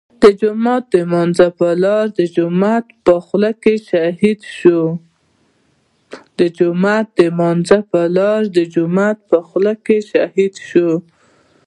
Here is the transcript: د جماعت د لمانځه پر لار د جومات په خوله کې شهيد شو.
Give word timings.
د 0.23 0.25
جماعت 0.41 0.83
د 0.89 0.93
لمانځه 1.01 1.47
پر 1.57 1.73
لار 8.23 8.45
د 8.59 8.61
جومات 8.77 9.17
په 9.35 9.45
خوله 9.57 9.81
کې 9.83 10.07
شهيد 10.13 10.59
شو. 10.67 10.91